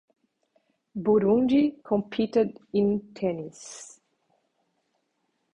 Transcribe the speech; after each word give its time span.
Burundi 0.97 1.79
competed 1.83 2.57
in 2.73 3.13
tennis. 3.13 3.99